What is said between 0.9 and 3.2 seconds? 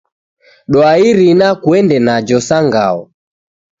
Irina kuenda najo sa ngao.